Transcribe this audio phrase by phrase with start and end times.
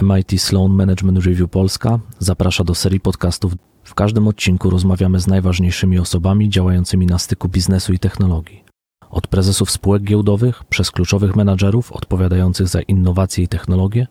[0.00, 3.52] MIT Sloan Management Review Polska zaprasza do serii podcastów.
[3.84, 8.64] W każdym odcinku rozmawiamy z najważniejszymi osobami działającymi na styku biznesu i technologii.
[9.10, 14.06] Od prezesów spółek giełdowych, przez kluczowych menadżerów odpowiadających za innowacje i technologie,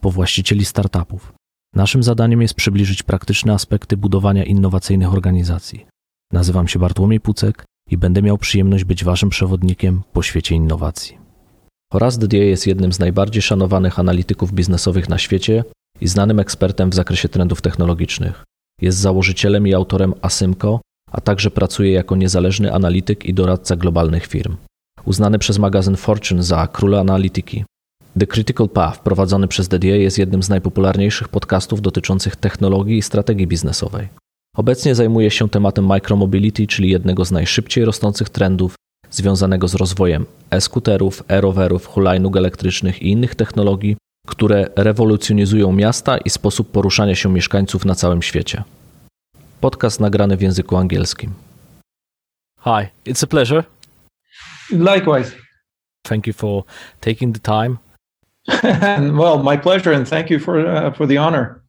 [0.00, 1.32] po właścicieli startupów.
[1.74, 5.86] Naszym zadaniem jest przybliżyć praktyczne aspekty budowania innowacyjnych organizacji.
[6.32, 11.23] Nazywam się Bartłomiej Pucek i będę miał przyjemność być Waszym przewodnikiem po świecie innowacji.
[11.94, 15.64] Horace Didier jest jednym z najbardziej szanowanych analityków biznesowych na świecie
[16.00, 18.44] i znanym ekspertem w zakresie trendów technologicznych.
[18.80, 20.80] Jest założycielem i autorem Asymco,
[21.12, 24.56] a także pracuje jako niezależny analityk i doradca globalnych firm.
[25.04, 27.64] Uznany przez magazyn Fortune za króla analityki.
[28.18, 33.46] The Critical Path prowadzony przez Didier jest jednym z najpopularniejszych podcastów dotyczących technologii i strategii
[33.46, 34.08] biznesowej.
[34.56, 38.74] Obecnie zajmuje się tematem micromobility, czyli jednego z najszybciej rosnących trendów
[39.14, 43.96] związanego z rozwojem e-skuterów, e-rowerów, hulajnóg elektrycznych i innych technologii,
[44.26, 48.64] które rewolucjonizują miasta i sposób poruszania się mieszkańców na całym świecie.
[49.60, 51.32] Podcast nagrany w języku angielskim.
[52.64, 53.64] Hi, it's a pleasure.
[54.70, 55.32] Likewise.
[56.06, 56.64] Thank you for
[57.00, 57.78] taking the time.
[59.18, 61.60] well, my pleasure, and thank you for uh, for the honor.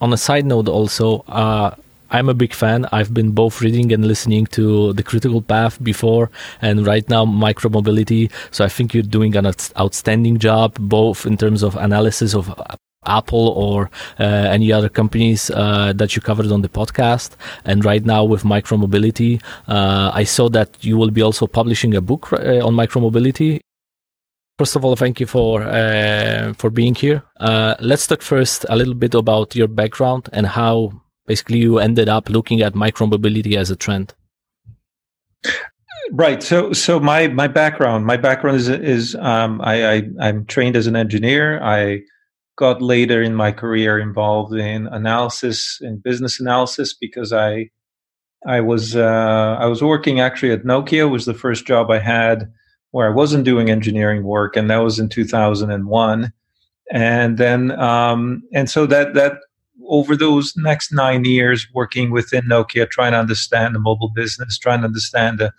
[0.00, 1.70] On a side note, also, uh,
[2.14, 2.86] I'm a big fan.
[2.92, 6.30] I've been both reading and listening to the Critical Path before,
[6.62, 8.30] and right now micromobility.
[8.52, 12.54] So I think you're doing an outstanding job, both in terms of analysis of
[13.04, 13.90] Apple or
[14.20, 17.30] uh, any other companies uh, that you covered on the podcast.
[17.64, 22.00] And right now with micromobility, uh, I saw that you will be also publishing a
[22.00, 23.58] book uh, on micromobility.
[24.56, 27.24] First of all, thank you for uh, for being here.
[27.40, 32.08] Uh, let's talk first a little bit about your background and how basically you ended
[32.08, 34.14] up looking at micromobility as a trend.
[36.12, 36.42] Right.
[36.42, 40.86] So so my my background my background is is um, I, I i'm trained as
[40.86, 41.62] an engineer.
[41.62, 42.02] I
[42.56, 47.68] got later in my career involved in analysis and business analysis because i
[48.46, 52.50] i was uh, i was working actually at nokia was the first job i had
[52.92, 56.32] where i wasn't doing engineering work and that was in 2001
[56.92, 59.38] and then um, and so that that
[59.88, 64.80] over those next nine years working within Nokia, trying to understand the mobile business, trying
[64.80, 65.52] to understand the,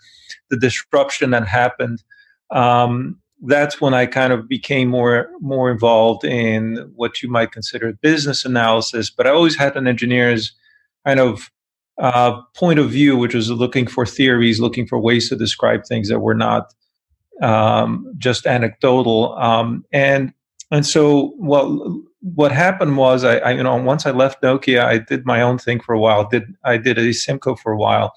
[0.50, 2.02] the disruption that happened,
[2.50, 7.92] um, that's when I kind of became more more involved in what you might consider
[7.92, 9.10] business analysis.
[9.10, 10.52] But I always had an engineer's
[11.04, 11.50] kind of
[11.98, 16.08] uh, point of view, which was looking for theories, looking for ways to describe things
[16.08, 16.72] that were not
[17.42, 19.36] um, just anecdotal.
[19.36, 20.32] Um, and
[20.70, 22.02] and so, well,
[22.34, 25.58] what happened was I, I, you know once I left Nokia, I did my own
[25.58, 26.28] thing for a while.
[26.28, 28.12] Did I did Asymco for a while,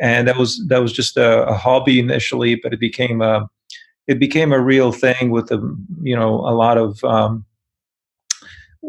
[0.00, 3.48] and that was that was just a, a hobby initially, but it became a
[4.08, 5.58] it became a real thing with the
[6.02, 7.44] you know a lot of um,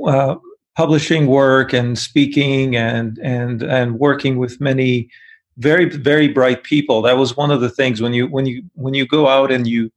[0.08, 0.36] uh,
[0.76, 5.10] publishing work and speaking and and and working with many
[5.58, 7.04] very very bright people.
[7.04, 9.68] That was one of the things when you when you when you go out and
[9.68, 9.92] you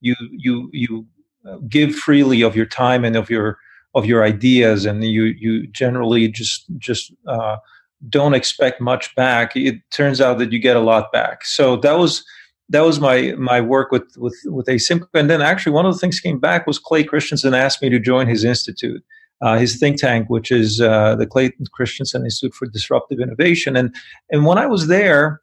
[0.00, 1.06] you you you
[1.68, 3.58] give freely of your time and of your
[3.94, 7.56] of your ideas, and you you generally just just uh,
[8.08, 9.56] don't expect much back.
[9.56, 11.44] It turns out that you get a lot back.
[11.44, 12.24] So that was
[12.68, 15.06] that was my my work with with with Asymco.
[15.14, 17.98] And then actually one of the things came back was Clay Christensen asked me to
[17.98, 19.02] join his institute.
[19.40, 23.92] Uh, his think tank, which is uh, the Clayton Christensen Institute for Disruptive Innovation, and
[24.30, 25.40] and when I was there,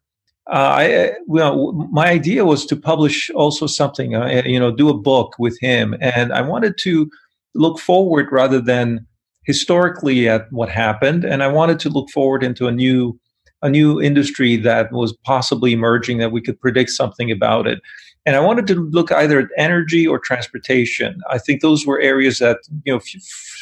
[0.50, 4.96] uh, I well, my idea was to publish also something, uh, you know, do a
[4.96, 7.10] book with him, and I wanted to
[7.54, 9.06] look forward rather than
[9.44, 11.24] historically at what happened.
[11.24, 13.18] And i wanted to look forward into a new
[13.62, 17.80] a new industry that was possibly emerging that we could predict something about it.
[18.26, 21.20] And i wanted to look either at energy or transportation.
[21.30, 23.00] I think those were areas that you know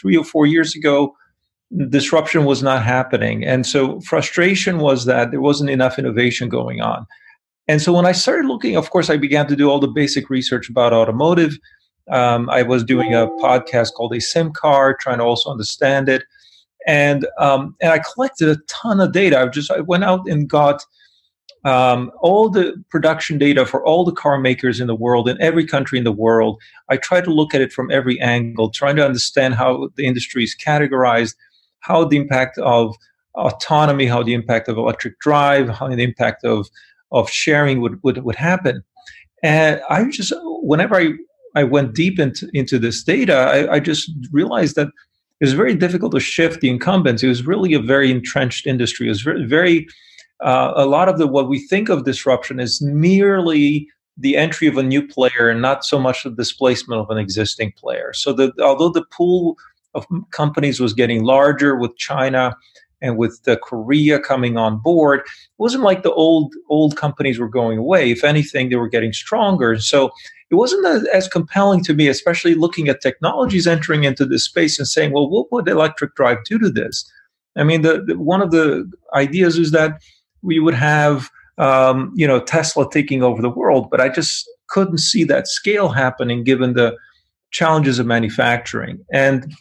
[0.00, 1.14] three or four years ago
[1.90, 3.44] disruption was not happening.
[3.44, 7.06] And so frustration was that there wasn't enough innovation going on.
[7.68, 10.30] And so when i started looking of course i began to do all the basic
[10.30, 11.58] research about automotive
[12.10, 16.24] um, I was doing a podcast called Asymcar, trying to also understand it,
[16.86, 19.40] and um, and I collected a ton of data.
[19.40, 20.84] I just I went out and got
[21.64, 25.66] um, all the production data for all the car makers in the world in every
[25.66, 26.60] country in the world.
[26.88, 30.44] I tried to look at it from every angle, trying to understand how the industry
[30.44, 31.34] is categorized,
[31.80, 32.96] how the impact of
[33.34, 36.68] autonomy, how the impact of electric drive, how the impact of
[37.10, 38.82] of sharing would would, would happen.
[39.42, 41.12] And I just whenever I
[41.54, 44.88] I went deep into, into this data, I, I just realized that
[45.40, 47.22] it was very difficult to shift the incumbents.
[47.22, 49.06] It was really a very entrenched industry.
[49.06, 49.86] It was very, very
[50.40, 54.76] uh, a lot of the what we think of disruption is merely the entry of
[54.76, 58.12] a new player and not so much the displacement of an existing player.
[58.12, 59.56] So that although the pool
[59.94, 62.56] of companies was getting larger with China
[63.00, 65.26] and with the Korea coming on board, it
[65.58, 68.10] wasn't like the old old companies were going away.
[68.10, 69.78] If anything, they were getting stronger.
[69.78, 70.10] So
[70.50, 74.88] it wasn't as compelling to me, especially looking at technologies entering into this space and
[74.88, 77.10] saying, well, what would electric drive do to this?
[77.56, 80.00] I mean, the, the one of the ideas is that
[80.42, 81.28] we would have,
[81.58, 85.88] um, you know, Tesla taking over the world, but I just couldn't see that scale
[85.88, 86.96] happening given the
[87.50, 89.04] challenges of manufacturing.
[89.12, 89.52] And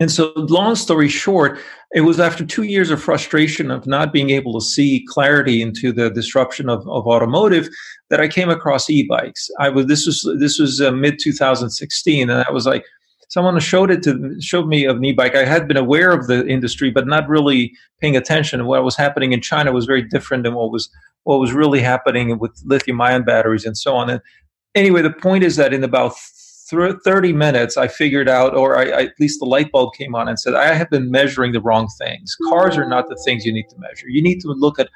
[0.00, 1.58] and so, long story short,
[1.92, 5.92] it was after two years of frustration of not being able to see clarity into
[5.92, 7.68] the disruption of, of automotive
[8.10, 9.48] that I came across e-bikes.
[9.60, 12.84] I was this was this was uh, mid 2016, and I was like,
[13.28, 15.36] someone showed it to showed me an e-bike.
[15.36, 18.66] I had been aware of the industry, but not really paying attention.
[18.66, 20.90] What was happening in China was very different than what was
[21.22, 24.10] what was really happening with lithium-ion batteries and so on.
[24.10, 24.20] And
[24.74, 26.14] anyway, the point is that in about
[26.66, 30.28] 30 minutes, I figured out, or I, I, at least the light bulb came on
[30.28, 32.36] and said, I have been measuring the wrong things.
[32.48, 34.08] Cars are not the things you need to measure.
[34.08, 34.88] You need to look at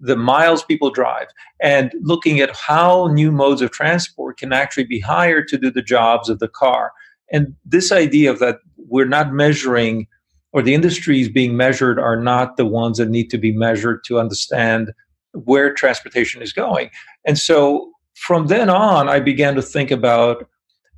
[0.00, 1.28] the miles people drive
[1.60, 5.82] and looking at how new modes of transport can actually be hired to do the
[5.82, 6.92] jobs of the car.
[7.30, 10.06] And this idea of that we're not measuring,
[10.52, 14.18] or the industries being measured are not the ones that need to be measured to
[14.18, 14.92] understand
[15.32, 16.90] where transportation is going.
[17.26, 20.48] And so from then on, I began to think about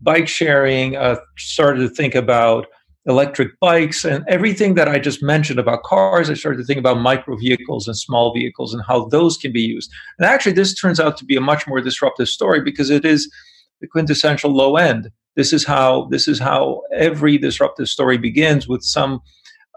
[0.01, 2.67] bike sharing, uh, started to think about
[3.07, 6.29] electric bikes and everything that I just mentioned about cars.
[6.29, 9.63] I started to think about micro vehicles and small vehicles and how those can be
[9.63, 9.91] used.
[10.19, 13.31] And actually, this turns out to be a much more disruptive story because it is
[13.81, 15.11] the quintessential low end.
[15.37, 19.21] This is how this is how every disruptive story begins with some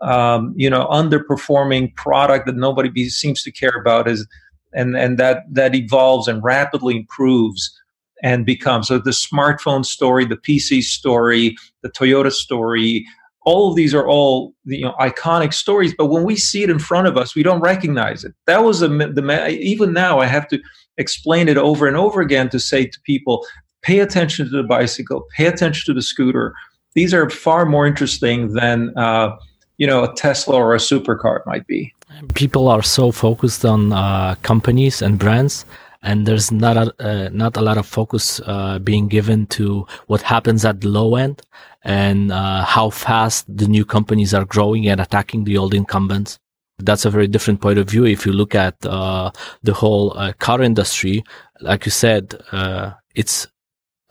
[0.01, 4.27] um, you know underperforming product that nobody be, seems to care about is
[4.73, 7.71] and and that that evolves and rapidly improves
[8.23, 8.83] and become.
[8.83, 13.05] So the smartphone story, the PC story, the Toyota story,
[13.45, 15.93] all of these are all you know iconic stories.
[15.95, 18.33] But when we see it in front of us, we don't recognize it.
[18.47, 20.59] That was a, the even now I have to
[20.97, 23.45] explain it over and over again to say to people,
[23.81, 26.53] pay attention to the bicycle, pay attention to the scooter.
[26.93, 29.35] These are far more interesting than uh,
[29.77, 31.93] you know a Tesla or a supercar might be.
[32.35, 35.65] People are so focused on uh, companies and brands
[36.03, 40.21] and there's not a uh, not a lot of focus uh, being given to what
[40.21, 41.41] happens at the low end
[41.83, 46.37] and uh, how fast the new companies are growing and attacking the old incumbents.
[46.79, 48.05] That's a very different point of view.
[48.05, 49.31] If you look at uh,
[49.63, 51.23] the whole uh, car industry,
[51.61, 53.47] like you said, uh, it's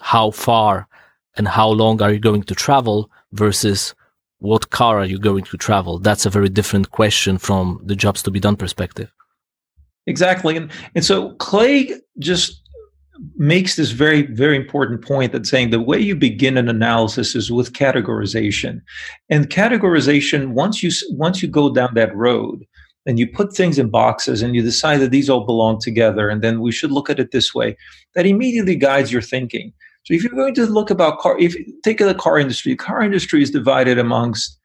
[0.00, 0.88] how far
[1.36, 3.94] and how long are you going to travel versus
[4.38, 5.98] what car are you going to travel?
[5.98, 9.12] That's a very different question from the jobs to be done perspective.
[10.06, 10.56] Exactly.
[10.56, 12.62] And, and so Clay just
[13.36, 17.52] makes this very, very important point that saying the way you begin an analysis is
[17.52, 18.80] with categorization.
[19.30, 22.64] And categorization, once you once you go down that road
[23.06, 26.42] and you put things in boxes and you decide that these all belong together, and
[26.42, 27.76] then we should look at it this way,
[28.14, 29.72] that immediately guides your thinking.
[30.04, 31.54] So if you're going to look about car, if
[31.84, 34.58] take the car industry, the car industry is divided amongst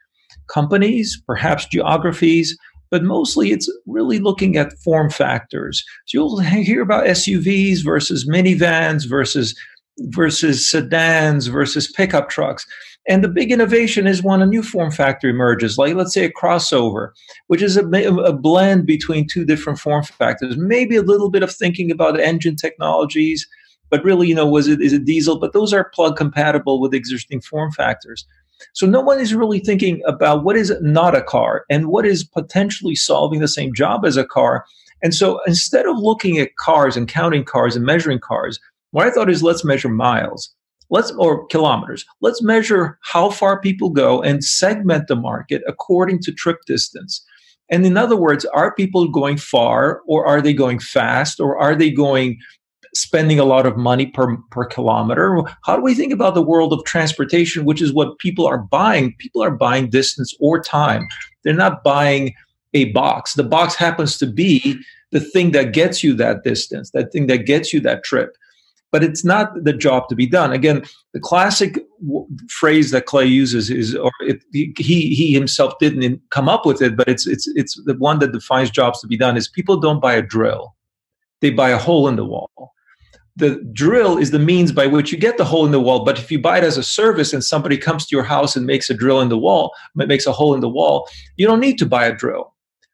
[0.48, 2.58] companies, perhaps geographies,
[2.90, 5.84] but mostly it's really looking at form factors.
[6.06, 9.56] So you'll hear about SUVs versus minivans versus
[10.00, 12.66] versus sedans versus pickup trucks.
[13.10, 16.32] And the big innovation is when a new form factor emerges, like let's say a
[16.32, 17.12] crossover,
[17.48, 20.58] which is a, a, blend between two different form factors.
[20.58, 23.48] Maybe a little bit of thinking about engine technologies,
[23.90, 25.40] but really, you know, was it is it diesel?
[25.40, 28.26] But those are plug compatible with existing form factors.
[28.74, 32.24] So no one is really thinking about what is not a car and what is
[32.24, 34.66] potentially solving the same job as a car.
[35.02, 38.60] And so instead of looking at cars and counting cars and measuring cars,
[38.92, 40.54] what I thought is let's measure miles.
[40.90, 42.06] Let's or kilometers.
[42.22, 47.24] Let's measure how far people go and segment the market according to trip distance.
[47.70, 51.76] And in other words, are people going far or are they going fast or are
[51.76, 52.40] they going
[52.94, 55.42] spending a lot of money per, per kilometer?
[55.64, 59.16] How do we think about the world of transportation, which is what people are buying?
[59.18, 61.08] People are buying distance or time.
[61.44, 62.34] They're not buying
[62.74, 63.34] a box.
[63.34, 64.80] The box happens to be
[65.12, 68.36] the thing that gets you that distance, that thing that gets you that trip.
[68.92, 70.54] But it's not the job to be done.
[70.54, 76.22] Again, the classic w- phrase that Clay uses is, or it, he he himself didn't
[76.30, 79.18] come up with it, but it's it's it's the one that defines jobs to be
[79.18, 79.36] done.
[79.36, 80.74] Is people don't buy a drill,
[81.42, 82.74] they buy a hole in the wall
[83.38, 86.04] the drill is the means by which you get the hole in the wall.
[86.04, 88.66] But if you buy it as a service and somebody comes to your house and
[88.66, 91.78] makes a drill in the wall, makes a hole in the wall, you don't need
[91.78, 92.54] to buy a drill.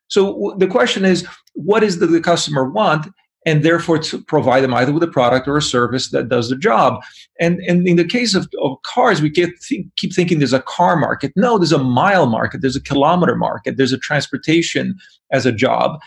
[0.10, 3.08] So the question is, what does the, the customer want?
[3.46, 6.56] and therefore to provide them either with a product or a service that does the
[6.56, 7.04] job.
[7.40, 9.50] And, and in the case of, of cars, we get
[9.98, 11.34] keep thinking there's a car market.
[11.36, 14.96] No, there's a mile market, there's a kilometer market, there's a transportation
[15.32, 16.00] as a job.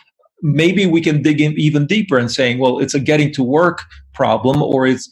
[0.43, 3.83] Maybe we can dig in even deeper and saying, well, it's a getting to work
[4.12, 5.11] problem or it's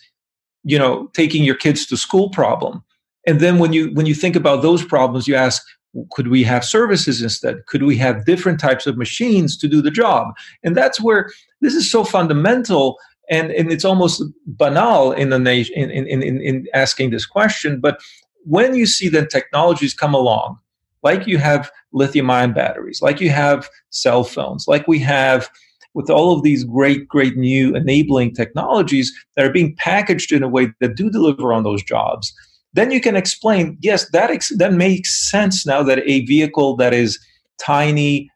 [0.64, 2.83] you know taking your kids to school problem.
[3.26, 5.62] And then when you when you think about those problems, you ask,
[6.11, 9.90] could we have services instead could we have different types of machines to do the
[9.90, 12.99] job and that's where this is so fundamental
[13.31, 17.81] and, and it's almost banal in the nation in, in, in, in asking this question
[17.81, 18.00] but
[18.45, 20.59] when you see that technologies come along
[21.04, 25.49] like you have lithium ion batteries like you have cell phones like we have
[25.94, 30.49] with all of these great great new enabling technologies that are being packaged in a
[30.49, 32.34] way that do deliver on those jobs
[32.73, 36.92] then you can explain yes that ex- that makes sense now that a vehicle that
[36.92, 37.18] is
[37.58, 38.30] tiny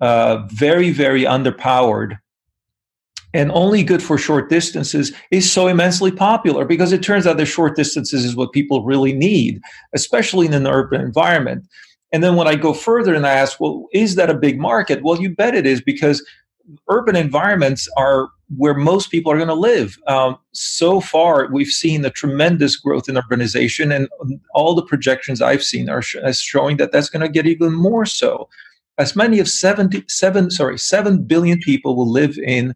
[0.00, 2.18] uh, very very underpowered
[3.32, 7.46] and only good for short distances is so immensely popular because it turns out that
[7.46, 9.60] short distances is what people really need
[9.94, 11.64] especially in an urban environment
[12.12, 15.02] and then when i go further and i ask well is that a big market
[15.02, 16.24] well you bet it is because
[16.88, 19.96] urban environments are where most people are going to live.
[20.06, 24.08] Um, so far, we've seen a tremendous growth in urbanization, and
[24.54, 28.04] all the projections I've seen are sh- showing that that's going to get even more
[28.04, 28.48] so.
[28.98, 32.74] As many as 77, sorry, 7 billion people will live in,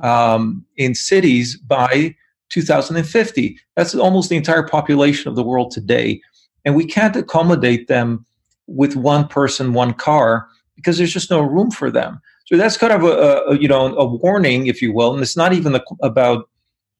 [0.00, 2.14] um, in cities by
[2.50, 3.58] 2050.
[3.76, 6.20] That's almost the entire population of the world today.
[6.64, 8.24] And we can't accommodate them
[8.70, 10.46] with one person, one car,
[10.76, 12.20] because there's just no room for them.
[12.46, 15.36] So that's kind of a, a you know a warning, if you will, and it's
[15.36, 16.48] not even about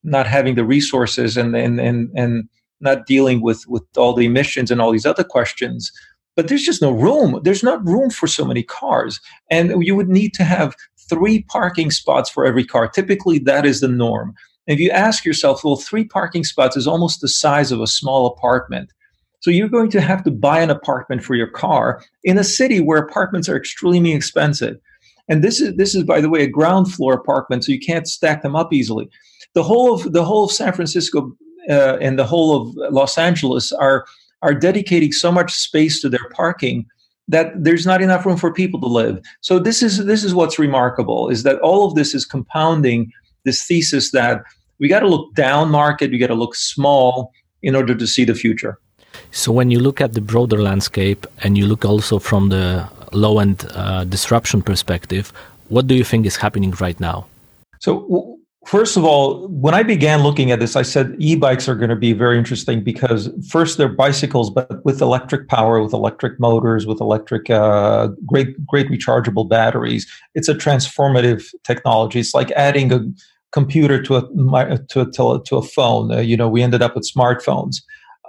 [0.03, 2.49] not having the resources and and and and
[2.79, 5.91] not dealing with with all the emissions and all these other questions
[6.35, 7.39] but there's just no room.
[7.43, 10.75] There's not room for so many cars and you would need to have
[11.09, 12.87] three parking spots for every car.
[12.87, 14.33] Typically that is the norm.
[14.67, 18.27] If you ask yourself well three parking spots is almost the size of a small
[18.27, 18.91] apartment
[19.41, 22.79] so you're going to have to buy an apartment for your car in a city
[22.79, 24.77] where apartments are extremely expensive
[25.31, 28.05] and this is this is by the way a ground floor apartment, so you can't
[28.05, 29.09] stack them up easily.
[29.53, 31.35] The whole of the whole of San Francisco
[31.69, 34.05] uh, and the whole of Los Angeles are
[34.41, 36.85] are dedicating so much space to their parking
[37.29, 39.23] that there's not enough room for people to live.
[39.39, 43.09] So this is this is what's remarkable is that all of this is compounding
[43.45, 44.43] this thesis that
[44.79, 47.31] we got to look down market, we got to look small
[47.61, 48.77] in order to see the future.
[49.31, 53.39] So when you look at the broader landscape and you look also from the low
[53.39, 55.31] end uh, disruption perspective,
[55.69, 57.25] what do you think is happening right now?
[57.79, 61.75] So, first of all, when I began looking at this, I said e bikes are
[61.75, 66.39] going to be very interesting because first they're bicycles, but with electric power, with electric
[66.39, 70.05] motors, with electric, uh, great, great rechargeable batteries.
[70.35, 72.19] It's a transformative technology.
[72.19, 73.01] It's like adding a
[73.51, 74.21] computer to a
[74.89, 76.11] to a, to a phone.
[76.11, 77.77] Uh, you know, we ended up with smartphones.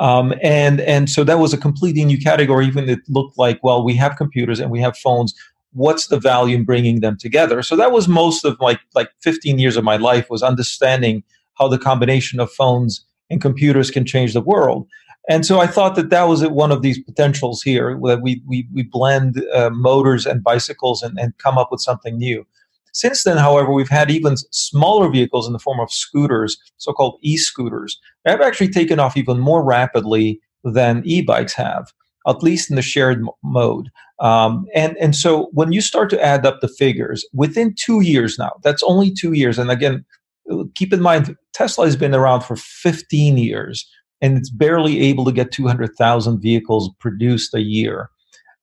[0.01, 2.67] Um, and and so that was a completely new category.
[2.67, 5.35] Even it looked like, well, we have computers and we have phones.
[5.73, 7.63] What's the value in bringing them together?
[7.63, 11.23] So that was most of like like 15 years of my life was understanding
[11.59, 14.87] how the combination of phones and computers can change the world.
[15.29, 18.67] And so I thought that that was one of these potentials here that we we
[18.73, 22.47] we blend uh, motors and bicycles and, and come up with something new.
[22.93, 27.19] Since then, however, we've had even smaller vehicles in the form of scooters, so called
[27.23, 31.93] e scooters, have actually taken off even more rapidly than e bikes have,
[32.29, 33.89] at least in the shared mode.
[34.21, 38.39] Um, and, and so when you start to add up the figures, within two years
[38.39, 39.59] now, that's only two years.
[39.59, 40.05] And again,
[40.75, 43.87] keep in mind, Tesla has been around for 15 years
[44.21, 48.09] and it's barely able to get 200,000 vehicles produced a year.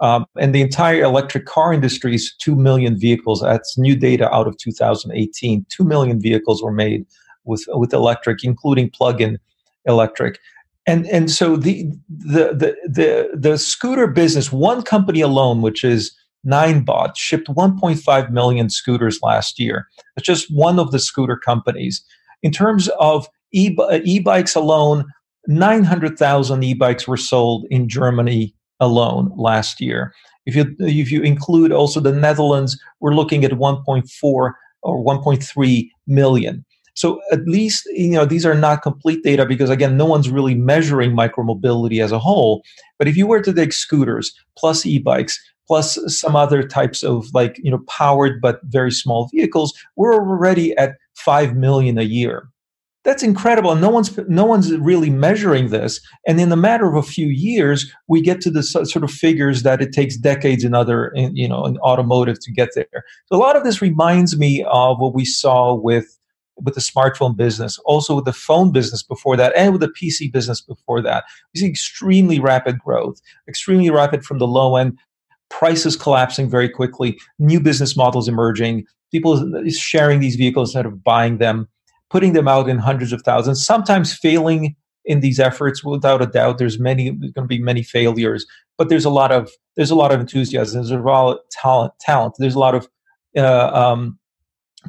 [0.01, 3.41] Um, and the entire electric car industry is 2 million vehicles.
[3.41, 5.65] That's new data out of 2018.
[5.70, 7.06] 2 million vehicles were made
[7.44, 9.38] with, with electric, including plug in
[9.86, 10.39] electric.
[10.88, 16.15] And, and so the, the, the, the, the scooter business, one company alone, which is
[16.48, 19.88] Ninebot, shipped 1.5 million scooters last year.
[20.15, 22.03] It's just one of the scooter companies.
[22.41, 25.06] In terms of e- e-bikes alone,
[25.48, 30.13] 900,000 e-bikes were sold in Germany alone last year.
[30.45, 36.65] If you if you include also the Netherlands, we're looking at 1.4 or 1.3 million.
[36.95, 40.55] So at least you know these are not complete data because again, no one's really
[40.55, 42.63] measuring micromobility as a whole.
[42.98, 47.59] But if you were to take scooters plus e-bikes plus some other types of like
[47.63, 52.50] you know powered but very small vehicles, we're already at five million a year.
[53.03, 56.96] That's incredible and no one's no one's really measuring this and in a matter of
[56.96, 60.74] a few years we get to the sort of figures that it takes decades in
[60.74, 63.03] other in, you know in automotive to get there.
[63.27, 66.18] So a lot of this reminds me of what we saw with
[66.62, 70.32] with the smartphone business also with the phone business before that and with the pc
[70.32, 71.24] business before that.
[71.53, 74.98] We see extremely rapid growth extremely rapid from the low end
[75.50, 81.38] prices collapsing very quickly new business models emerging people sharing these vehicles instead of buying
[81.38, 81.68] them
[82.09, 84.75] putting them out in hundreds of thousands, sometimes failing
[85.05, 88.45] in these efforts without a doubt there's many there's going to be many failures
[88.77, 91.91] but there's a lot of there's a lot of enthusiasm there's a lot of talent
[91.99, 92.87] talent there's a lot of
[93.35, 94.17] uh, um,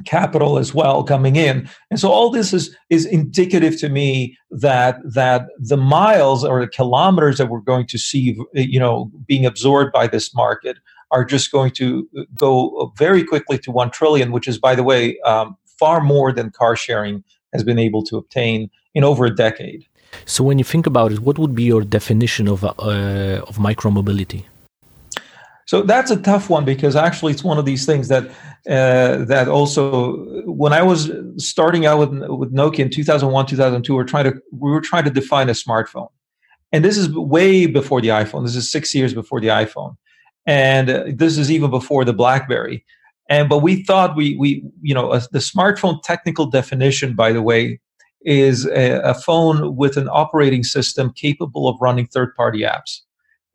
[0.05, 4.99] capital as well coming in and so all this is is indicative to me that
[5.05, 9.93] that the miles or the kilometers that we're going to see you know being absorbed
[9.93, 10.77] by this market
[11.13, 12.09] are just going to
[12.39, 16.47] go very quickly to 1 trillion which is by the way um, far more than
[16.61, 17.17] car sharing
[17.55, 19.81] has been able to obtain in over a decade.
[20.35, 24.43] So, when you think about it, what would be your definition of uh, of micromobility?
[25.71, 28.25] So that's a tough one because actually it's one of these things that
[28.69, 32.11] uh, that also when I was starting out with
[32.41, 35.53] with Nokia in 2001 2002 we were trying to we were trying to define a
[35.53, 36.11] smartphone,
[36.73, 38.45] and this is way before the iPhone.
[38.45, 39.97] This is six years before the iPhone,
[40.45, 42.85] and uh, this is even before the BlackBerry.
[43.31, 47.41] And but we thought we we you know a, the smartphone technical definition, by the
[47.41, 47.81] way,
[48.23, 53.01] is a, a phone with an operating system capable of running third-party apps.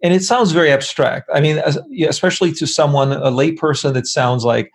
[0.02, 1.30] And it sounds very abstract.
[1.34, 1.78] I mean, as,
[2.08, 4.72] especially to someone a layperson, it sounds like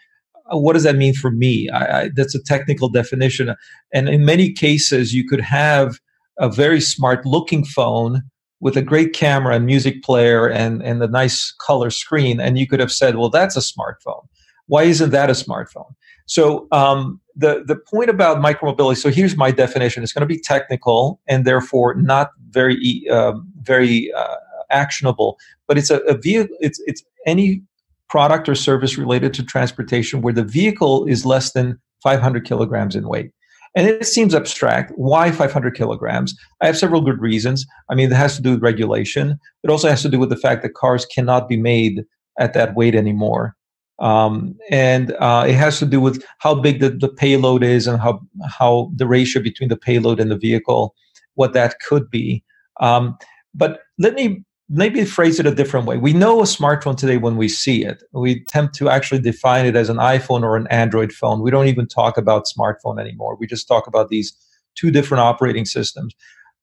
[0.53, 1.69] uh, what does that mean for me?
[1.71, 3.55] I, I, that's a technical definition.
[3.93, 5.99] And in many cases, you could have
[6.39, 8.23] a very smart looking phone
[8.61, 12.41] with a great camera and music player and, and a nice color screen.
[12.41, 14.25] And you could have said, well, that's a smartphone.
[14.71, 15.93] Why isn't that a smartphone?
[16.27, 18.97] So um, the the point about micromobility.
[18.99, 20.05] So here's my definition.
[20.05, 24.37] It's going to be technical and therefore not very uh, very uh,
[24.71, 25.39] actionable.
[25.67, 26.57] But it's a, a vehicle.
[26.61, 27.63] It's it's any
[28.09, 33.09] product or service related to transportation where the vehicle is less than 500 kilograms in
[33.09, 33.33] weight.
[33.75, 34.93] And it seems abstract.
[34.95, 36.37] Why 500 kilograms?
[36.61, 37.67] I have several good reasons.
[37.89, 39.37] I mean, it has to do with regulation.
[39.65, 42.05] It also has to do with the fact that cars cannot be made
[42.39, 43.57] at that weight anymore.
[44.01, 48.01] Um, and uh, it has to do with how big the, the payload is and
[48.01, 50.95] how how the ratio between the payload and the vehicle,
[51.35, 52.43] what that could be.
[52.81, 53.19] Um,
[53.55, 55.97] but let me maybe phrase it a different way.
[55.97, 58.03] We know a smartphone today when we see it.
[58.13, 61.43] We attempt to actually define it as an iPhone or an Android phone.
[61.43, 63.37] We don't even talk about smartphone anymore.
[63.39, 64.33] We just talk about these
[64.77, 66.15] two different operating systems.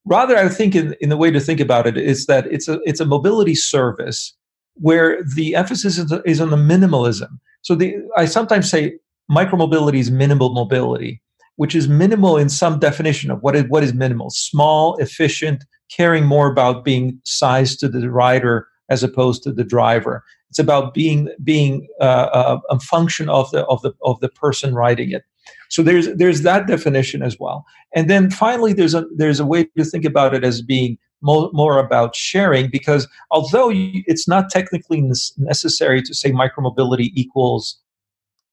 [0.06, 2.80] Rather, I think in, in the way to think about it is that it's a
[2.84, 4.34] it's a mobility service
[4.80, 7.38] where the emphasis is, is on the minimalism.
[7.62, 8.98] So the, I sometimes say
[9.30, 11.20] micromobility is minimal mobility,
[11.56, 15.64] which is minimal in some definition of what is, what is minimal small, efficient,
[15.94, 20.24] caring more about being sized to the rider as opposed to the driver.
[20.50, 24.74] It's about being being uh, a, a function of the of the of the person
[24.74, 25.22] riding it.
[25.68, 27.66] So there's there's that definition as well.
[27.94, 31.50] And then finally, there's a there's a way to think about it as being more,
[31.52, 35.00] more about sharing because although it's not technically
[35.36, 37.78] necessary to say micromobility equals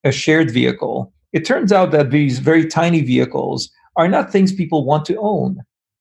[0.04, 4.86] a shared vehicle, it turns out that these very tiny vehicles are not things people
[4.86, 5.60] want to own.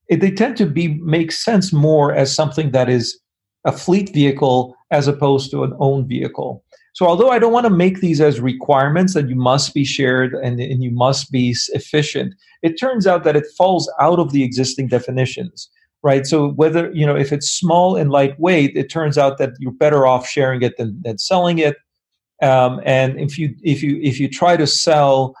[0.09, 3.19] they tend to be make sense more as something that is
[3.65, 6.63] a fleet vehicle as opposed to an owned vehicle.
[6.93, 10.33] So although I don't want to make these as requirements that you must be shared
[10.33, 14.43] and, and you must be efficient, it turns out that it falls out of the
[14.43, 15.69] existing definitions
[16.05, 16.27] right?
[16.27, 20.05] So whether you know if it's small and lightweight, it turns out that you're better
[20.05, 21.77] off sharing it than, than selling it.
[22.43, 25.35] Um, and if you if you if you try to sell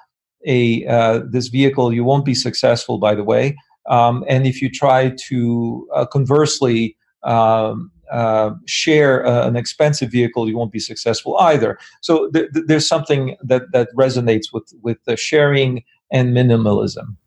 [0.47, 2.97] a uh, this vehicle, you won't be successful.
[2.97, 3.55] By the way,
[3.87, 10.49] um, and if you try to uh, conversely um, uh, share uh, an expensive vehicle,
[10.49, 11.77] you won't be successful either.
[12.01, 17.17] So th- th- there's something that that resonates with with the sharing and minimalism.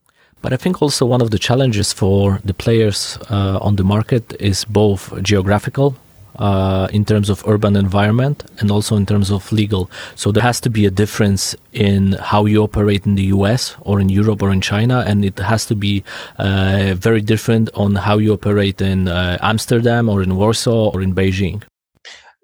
[0.40, 4.35] But I think also one of the challenges for the players uh, on the market
[4.40, 5.96] is both geographical
[6.38, 9.90] uh, in terms of urban environment and also in terms of legal.
[10.14, 14.01] So there has to be a difference in how you operate in the US or
[14.01, 16.05] in Europe or in China, and it has to be
[16.38, 21.14] uh, very different on how you operate in uh, Amsterdam or in Warsaw or in
[21.14, 21.62] Beijing.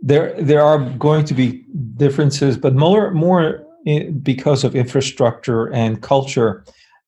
[0.00, 1.64] There, there are going to be
[1.96, 3.64] differences, but more, more
[4.22, 6.64] because of infrastructure and culture.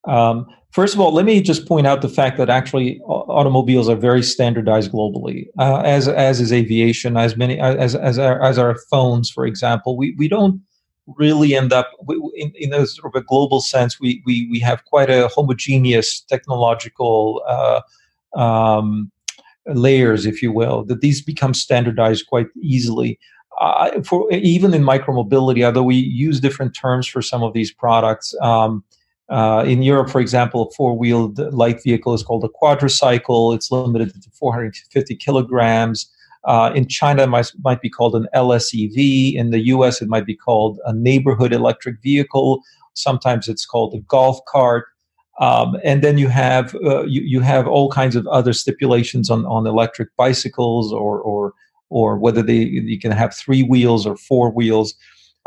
[0.06, 0.46] Um,
[0.76, 4.22] First of all, let me just point out the fact that actually automobiles are very
[4.22, 9.30] standardized globally, uh, as as is aviation, as many as as our, as our phones,
[9.30, 9.96] for example.
[9.96, 10.60] We we don't
[11.16, 11.92] really end up
[12.34, 13.98] in, in a sort of a global sense.
[13.98, 17.80] We we we have quite a homogeneous technological uh,
[18.38, 19.10] um,
[19.64, 23.18] layers, if you will, that these become standardized quite easily.
[23.62, 28.34] Uh, for even in micromobility, although we use different terms for some of these products.
[28.42, 28.84] Um,
[29.28, 33.54] uh, in Europe, for example, a four-wheeled light vehicle is called a quadricycle.
[33.54, 36.10] It's limited to 450 kilograms.
[36.44, 39.34] Uh, in China, it might, might be called an LSEV.
[39.34, 42.62] In the US, it might be called a neighborhood electric vehicle.
[42.94, 44.86] Sometimes it's called a golf cart.
[45.38, 49.44] Um, and then you have uh, you, you have all kinds of other stipulations on,
[49.44, 51.52] on electric bicycles or or
[51.90, 54.94] or whether they you can have three wheels or four wheels.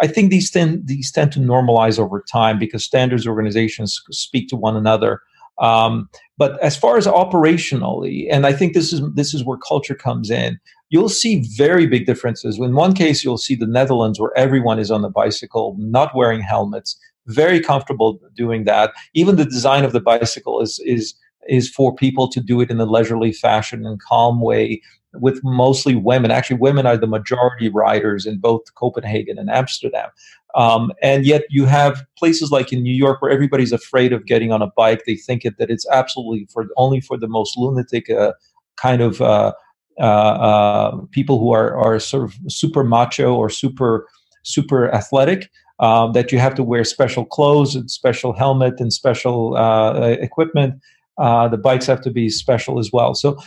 [0.02, 4.56] I think these tend these tend to normalize over time because standards organizations speak to
[4.56, 5.22] one another.
[5.60, 9.96] Um, but as far as operationally, and I think this is this is where culture
[9.96, 10.60] comes in.
[10.92, 12.58] You'll see very big differences.
[12.58, 16.42] In one case, you'll see the Netherlands where everyone is on the bicycle, not wearing
[16.42, 16.98] helmets
[17.30, 18.92] very comfortable doing that.
[19.14, 21.14] Even the design of the bicycle is is
[21.48, 24.82] is for people to do it in a leisurely fashion and calm way
[25.14, 26.32] with mostly women.
[26.32, 30.10] Actually, women are the majority riders in both Copenhagen and Amsterdam.
[30.56, 34.52] Um, and yet, you have places like in New York where everybody's afraid of getting
[34.52, 35.04] on a bike.
[35.06, 38.34] They think it, that it's absolutely for only for the most lunatic uh,
[38.78, 39.54] kind of uh,
[40.00, 44.08] uh, uh people who are are sort of super macho or super
[44.44, 49.56] super athletic um, that you have to wear special clothes and special helmet and special
[49.56, 50.82] uh, equipment.
[51.18, 53.14] Uh, the bikes have to be special as well.
[53.14, 53.38] So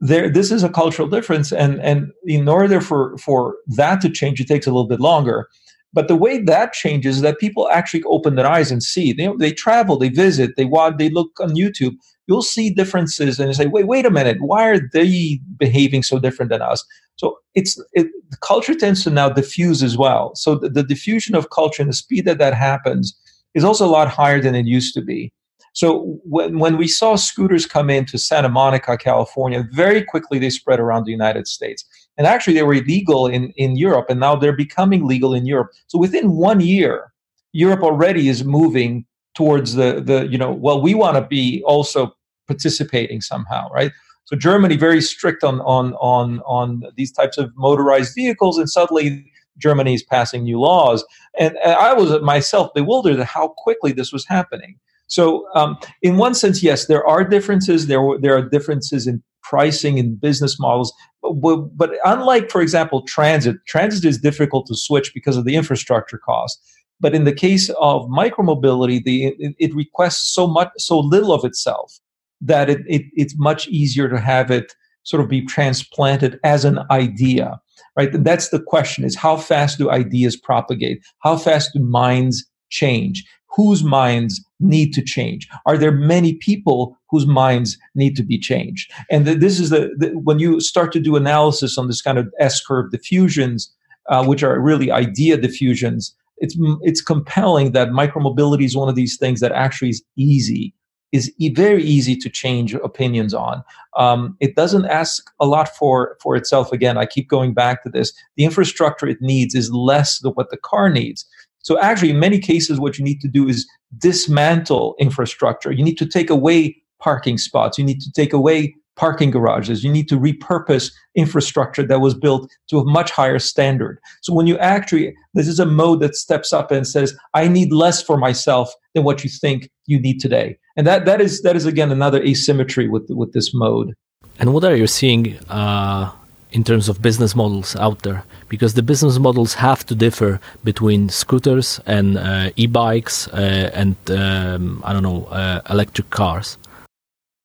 [0.00, 4.40] there, this is a cultural difference, and and in order for for that to change,
[4.40, 5.48] it takes a little bit longer.
[5.92, 9.12] But the way that changes is that people actually open their eyes and see.
[9.12, 11.96] They, they travel, they visit, they watch, they look on YouTube.
[12.28, 16.50] You'll see differences and say, wait, wait a minute, why are they behaving so different
[16.50, 16.84] than us?
[17.16, 20.34] So it's it, the culture tends to now diffuse as well.
[20.36, 23.14] So the, the diffusion of culture and the speed that that happens
[23.54, 25.32] is also a lot higher than it used to be.
[25.72, 30.80] So when, when we saw scooters come into Santa Monica, California, very quickly they spread
[30.80, 31.84] around the United States.
[32.18, 35.70] And actually they were illegal in, in Europe, and now they're becoming legal in Europe.
[35.86, 37.12] So within one year,
[37.52, 42.14] Europe already is moving towards the, the you know, well, we want to be also
[42.46, 43.92] participating somehow, right?
[44.24, 49.30] So Germany very strict on on on on these types of motorized vehicles, and suddenly
[49.58, 51.04] Germany is passing new laws.
[51.38, 54.78] And, and I was myself bewildered at how quickly this was happening.
[55.10, 57.88] So, um, in one sense, yes, there are differences.
[57.88, 60.92] There there are differences in pricing and business models.
[61.22, 66.18] But, but unlike, for example, transit, transit is difficult to switch because of the infrastructure
[66.18, 66.60] cost.
[67.00, 71.44] But in the case of micromobility, the it, it requests so much, so little of
[71.44, 71.98] itself
[72.40, 76.78] that it, it, it's much easier to have it sort of be transplanted as an
[76.90, 77.58] idea
[77.96, 83.24] right that's the question is how fast do ideas propagate how fast do minds change
[83.50, 88.92] whose minds need to change are there many people whose minds need to be changed
[89.10, 92.32] and this is the, the, when you start to do analysis on this kind of
[92.38, 93.72] s curve diffusions
[94.08, 99.16] uh, which are really idea diffusions it's it's compelling that micromobility is one of these
[99.16, 100.74] things that actually is easy
[101.12, 103.62] is e- very easy to change opinions on.
[103.96, 106.72] Um, it doesn't ask a lot for for itself.
[106.72, 108.12] Again, I keep going back to this.
[108.36, 111.26] The infrastructure it needs is less than what the car needs.
[111.62, 113.68] So actually, in many cases, what you need to do is
[113.98, 115.72] dismantle infrastructure.
[115.72, 117.78] You need to take away parking spots.
[117.78, 119.82] You need to take away parking garages.
[119.82, 123.98] You need to repurpose infrastructure that was built to a much higher standard.
[124.20, 127.72] So when you actually, this is a mode that steps up and says, I need
[127.72, 130.58] less for myself than what you think you need today.
[130.76, 133.94] And that, that is that is again another asymmetry with with this mode.
[134.38, 136.10] And what are you seeing uh,
[136.52, 138.24] in terms of business models out there?
[138.48, 144.82] Because the business models have to differ between scooters and uh, e-bikes uh, and um,
[144.84, 146.58] I don't know uh, electric cars.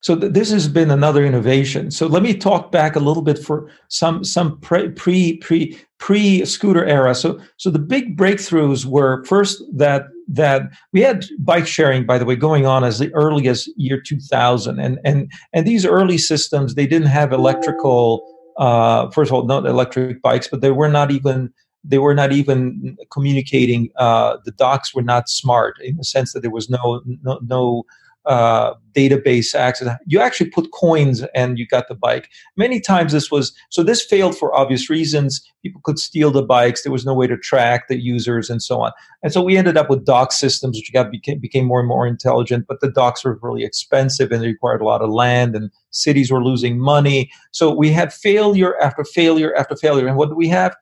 [0.06, 1.90] So th- this has been another innovation.
[1.90, 6.46] So let me talk back a little bit for some some pre pre pre pre
[6.46, 7.16] scooter era.
[7.16, 10.64] So so the big breakthroughs were first that that
[10.94, 15.00] we had bike sharing by the way going on as early as year 2000 and
[15.04, 18.24] and and these early systems they didn't have electrical
[18.58, 22.32] uh, first of all not electric bikes but they were not even they were not
[22.32, 27.02] even communicating uh, the docks were not smart in the sense that there was no
[27.22, 27.84] no, no
[28.26, 29.96] uh, database access.
[30.06, 32.30] You actually put coins and you got the bike.
[32.56, 35.42] Many times this was so this failed for obvious reasons.
[35.64, 36.84] People could steal the bikes.
[36.84, 38.92] There was no way to track the users and so on.
[39.22, 42.08] And so we ended up with dock systems, which got became, became more and more
[42.08, 42.66] intelligent.
[42.68, 46.32] But the docks were really expensive and they required a lot of land, and cities
[46.32, 47.30] were losing money.
[47.52, 50.08] So we had failure after failure after failure.
[50.08, 50.76] And what do we have?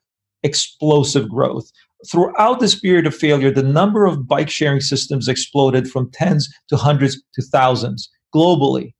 [0.45, 1.71] Explosive growth
[2.09, 6.77] throughout this period of failure, the number of bike sharing systems exploded from tens to
[6.77, 8.93] hundreds to thousands globally.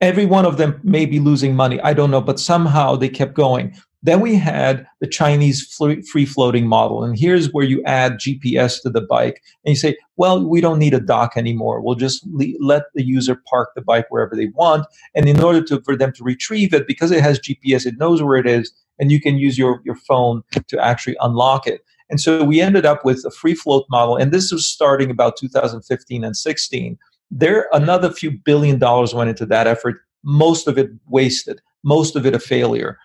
[0.00, 1.80] Every one of them may be losing money.
[1.82, 3.74] I don't know, but somehow they kept going.
[4.02, 5.62] Then we had the Chinese
[6.10, 7.04] free floating model.
[7.04, 10.78] And here's where you add GPS to the bike and you say, well, we don't
[10.78, 11.82] need a dock anymore.
[11.82, 14.86] We'll just le- let the user park the bike wherever they want.
[15.14, 18.22] And in order to, for them to retrieve it, because it has GPS, it knows
[18.22, 21.82] where it is, and you can use your, your phone to actually unlock it.
[22.10, 24.16] And so we ended up with a free float model.
[24.16, 26.98] And this was starting about 2015 and 16.
[27.30, 32.26] There, another few billion dollars went into that effort, most of it wasted, most of
[32.26, 32.98] it a failure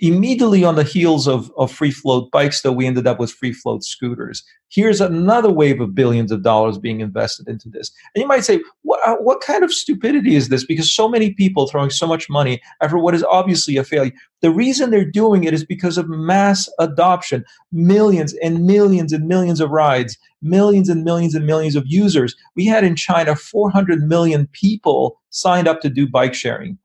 [0.00, 3.52] immediately on the heels of, of free float bikes, though, we ended up with free
[3.52, 4.42] float scooters.
[4.68, 7.90] Here's another wave of billions of dollars being invested into this.
[8.14, 10.64] And you might say, what, uh, what kind of stupidity is this?
[10.64, 14.12] Because so many people throwing so much money after what is obviously a failure.
[14.42, 19.60] The reason they're doing it is because of mass adoption, millions and millions and millions
[19.60, 22.34] of rides, millions and millions and millions of users.
[22.54, 26.78] We had in China 400 million people signed up to do bike sharing.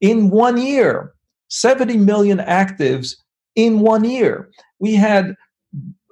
[0.00, 1.14] In one year,
[1.48, 3.16] 70 million actives
[3.56, 4.50] in one year.
[4.78, 5.34] We had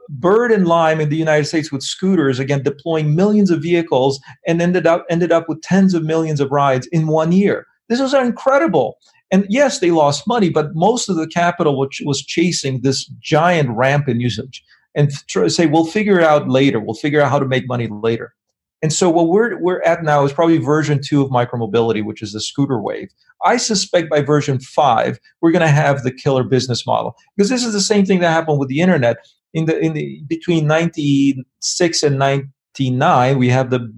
[0.08, 4.62] Bird and Lime in the United States with scooters, again deploying millions of vehicles and
[4.62, 7.66] ended up ended up with tens of millions of rides in one year.
[7.88, 8.98] This was incredible.
[9.32, 13.70] And yes, they lost money, but most of the capital which was chasing this giant
[13.70, 14.62] ramp in usage
[14.94, 15.12] and
[15.48, 16.80] say, we'll figure it out later.
[16.80, 18.34] We'll figure out how to make money later.
[18.82, 22.32] And so what we're we're at now is probably version two of micromobility, which is
[22.32, 23.08] the scooter wave.
[23.44, 27.64] I suspect by version five, we're going to have the killer business model because this
[27.64, 29.16] is the same thing that happened with the internet.
[29.54, 33.90] In the in the between 96 and 99 we have the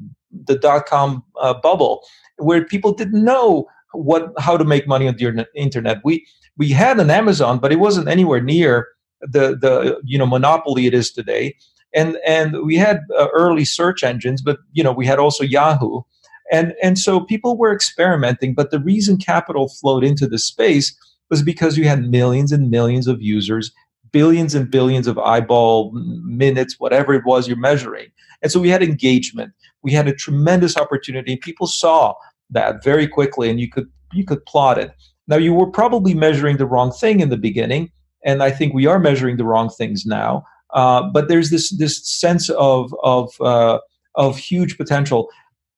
[0.45, 2.05] the dot com uh, bubble
[2.37, 5.99] where people didn't know what how to make money on the internet.
[6.05, 6.25] We
[6.57, 8.87] we had an amazon but it wasn't anywhere near
[9.21, 11.57] the the you know monopoly it is today
[11.95, 16.03] and and we had uh, early search engines but you know we had also yahoo.
[16.51, 20.97] And and so people were experimenting but the reason capital flowed into the space
[21.31, 23.73] was because you had millions and millions of users
[24.11, 28.07] billions and billions of eyeball minutes whatever it was you're measuring.
[28.41, 29.53] And so we had engagement.
[29.83, 31.37] We had a tremendous opportunity.
[31.37, 32.15] People saw
[32.49, 34.93] that very quickly and you could you could plot it.
[35.27, 37.91] Now you were probably measuring the wrong thing in the beginning
[38.25, 40.45] and i think we are measuring the wrong things now
[40.75, 43.79] uh, but there's this this sense of of uh,
[44.15, 45.29] of huge potential.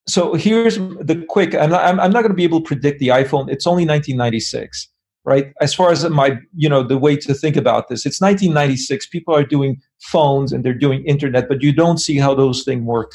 [0.07, 1.55] So here's the quick.
[1.55, 3.49] I'm not, I'm not going to be able to predict the iPhone.
[3.49, 4.87] It's only 1996,
[5.25, 5.53] right?
[5.61, 9.07] As far as my you know the way to think about this, it's 1996.
[9.07, 12.83] People are doing phones and they're doing internet, but you don't see how those things
[12.83, 13.13] work.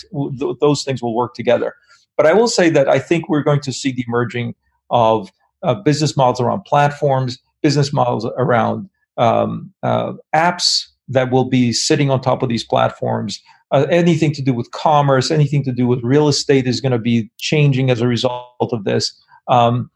[0.60, 1.74] Those things will work together.
[2.16, 4.54] But I will say that I think we're going to see the emerging
[4.88, 5.30] of
[5.62, 12.10] uh, business models around platforms, business models around um, uh, apps that will be sitting
[12.10, 13.40] on top of these platforms.
[13.70, 16.98] Uh, anything to do with commerce, anything to do with real estate is going to
[16.98, 19.12] be changing as a result of this.
[19.48, 19.90] Um,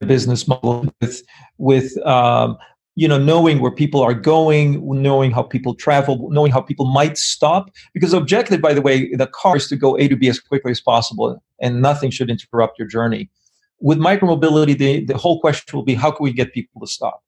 [0.00, 1.22] business model with
[1.58, 2.56] with um,
[2.94, 7.16] you know knowing where people are going knowing how people travel knowing how people might
[7.16, 10.40] stop because objective by the way the car is to go a to b as
[10.40, 13.28] quickly as possible and nothing should interrupt your journey
[13.80, 17.22] with micromobility the, the whole question will be how can we get people to stop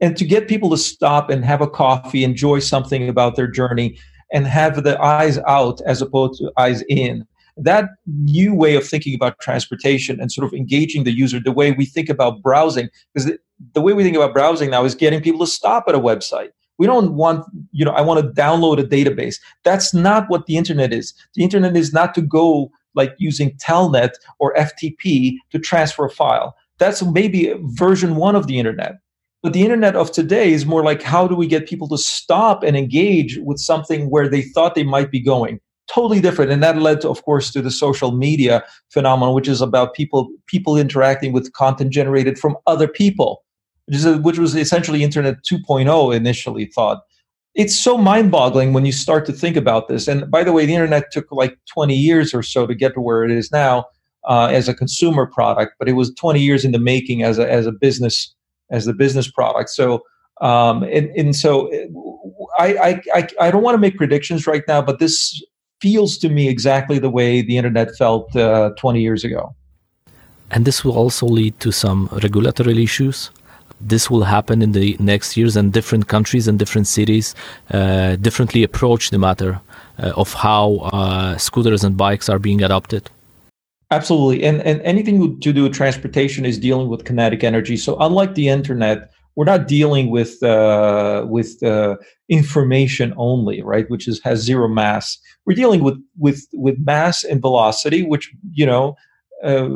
[0.00, 3.98] and to get people to stop and have a coffee, enjoy something about their journey,
[4.32, 7.26] and have the eyes out as opposed to eyes in.
[7.56, 11.72] That new way of thinking about transportation and sort of engaging the user, the way
[11.72, 13.32] we think about browsing, because
[13.74, 16.50] the way we think about browsing now is getting people to stop at a website.
[16.78, 19.36] We don't want, you know, I want to download a database.
[19.64, 21.12] That's not what the internet is.
[21.34, 26.56] The internet is not to go like using Telnet or FTP to transfer a file.
[26.78, 28.94] That's maybe version one of the internet.
[29.42, 32.62] But the internet of today is more like how do we get people to stop
[32.62, 35.60] and engage with something where they thought they might be going?
[35.92, 36.52] Totally different.
[36.52, 40.30] And that led to, of course, to the social media phenomenon, which is about people
[40.46, 43.42] people interacting with content generated from other people,
[43.86, 47.02] which, is a, which was essentially Internet 2.0 initially thought.
[47.54, 50.06] It's so mind-boggling when you start to think about this.
[50.06, 53.00] And by the way, the internet took like 20 years or so to get to
[53.00, 53.86] where it is now
[54.28, 57.50] uh, as a consumer product, but it was 20 years in the making as a,
[57.50, 58.32] as a business
[58.70, 59.70] as the business product.
[59.70, 60.02] So
[60.40, 61.70] um, and, and so
[62.58, 65.42] I, I, I don't want to make predictions right now, but this
[65.80, 69.54] feels to me exactly the way the internet felt uh, 20 years ago.
[70.50, 73.30] And this will also lead to some regulatory issues.
[73.80, 77.34] This will happen in the next years, and different countries and different cities
[77.70, 79.60] uh, differently approach the matter
[79.98, 83.08] uh, of how uh, scooters and bikes are being adopted.
[83.90, 84.44] Absolutely.
[84.44, 87.76] And, and anything to do with transportation is dealing with kinetic energy.
[87.76, 91.96] So, unlike the internet, we're not dealing with uh, with uh,
[92.28, 93.88] information only, right?
[93.90, 95.18] Which is has zero mass.
[95.44, 98.96] We're dealing with with with mass and velocity, which you know
[99.42, 99.66] uh,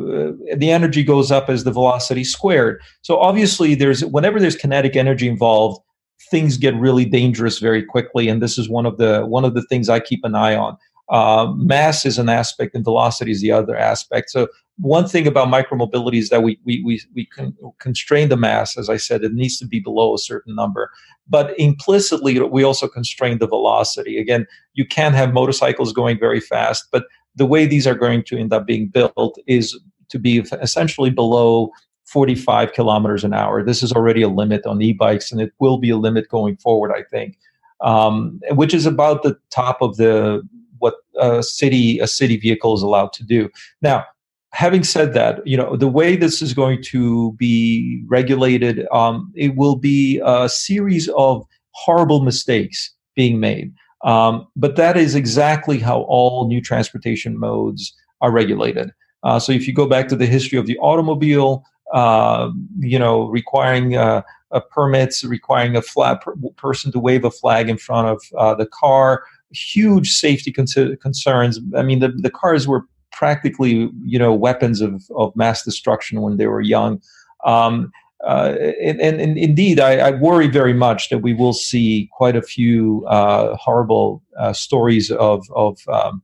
[0.55, 2.81] the energy goes up as the velocity squared.
[3.01, 5.81] So obviously, there's whenever there's kinetic energy involved,
[6.29, 9.63] things get really dangerous very quickly, and this is one of the one of the
[9.63, 10.77] things I keep an eye on.
[11.09, 14.29] Uh, mass is an aspect, and velocity is the other aspect.
[14.31, 18.77] So one thing about micromobility is that we we we, we can constrain the mass.
[18.77, 20.89] As I said, it needs to be below a certain number,
[21.27, 24.17] but implicitly we also constrain the velocity.
[24.17, 28.37] Again, you can have motorcycles going very fast, but the way these are going to
[28.37, 31.71] end up being built is to be essentially below
[32.05, 33.63] 45 kilometers an hour.
[33.63, 36.91] This is already a limit on e-bikes, and it will be a limit going forward.
[36.95, 37.37] I think,
[37.81, 40.41] um, which is about the top of the
[40.79, 43.49] what a city a city vehicle is allowed to do.
[43.81, 44.05] Now,
[44.51, 49.55] having said that, you know the way this is going to be regulated, um, it
[49.55, 53.73] will be a series of horrible mistakes being made.
[54.03, 58.91] Um, but that is exactly how all new transportation modes are regulated.
[59.23, 63.27] Uh, so if you go back to the history of the automobile, uh, you know,
[63.27, 64.21] requiring uh,
[64.69, 68.67] permits, requiring a flat per- person to wave a flag in front of uh, the
[68.67, 71.59] car, huge safety con- concerns.
[71.75, 76.37] I mean, the, the cars were practically, you know, weapons of, of mass destruction when
[76.37, 77.01] they were young.
[77.45, 77.91] Um,
[78.23, 82.35] uh, and, and, and, indeed, I, I, worry very much that we will see quite
[82.35, 86.23] a few uh, horrible uh, stories of of um,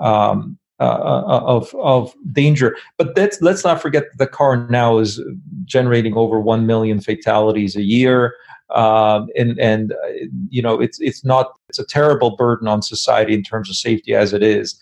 [0.00, 2.76] um, uh, uh, of of danger.
[2.98, 5.22] But let's let's not forget the car now is
[5.64, 8.34] generating over one million fatalities a year,
[8.74, 9.94] um, and and
[10.48, 14.14] you know it's it's not it's a terrible burden on society in terms of safety
[14.14, 14.78] as it is.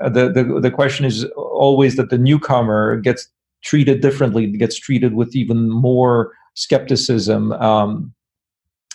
[0.00, 3.28] the, the the question is always that the newcomer gets
[3.62, 7.52] treated differently, gets treated with even more skepticism.
[7.52, 8.14] Um,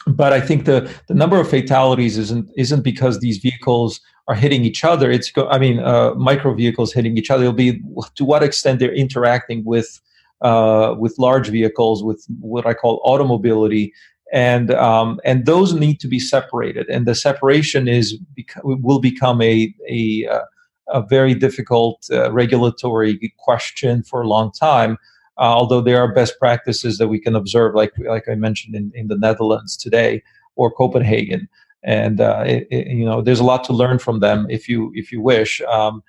[0.07, 4.65] but I think the the number of fatalities isn't isn't because these vehicles are hitting
[4.65, 5.09] each other.
[5.11, 7.43] It's I mean uh, micro vehicles hitting each other.
[7.43, 7.81] It'll be
[8.15, 10.01] to what extent they're interacting with
[10.41, 13.93] uh, with large vehicles, with what I call automobility,
[14.33, 16.89] and um, and those need to be separated.
[16.89, 18.17] And the separation is
[18.63, 20.41] will become a a uh,
[20.89, 24.97] a very difficult uh, regulatory question for a long time.
[25.37, 28.91] Uh, although there are best practices that we can observe, like like I mentioned in,
[28.95, 30.23] in the Netherlands today
[30.55, 31.47] or Copenhagen,
[31.83, 34.91] and uh, it, it, you know there's a lot to learn from them if you
[34.95, 35.61] if you wish.
[35.61, 36.03] Um,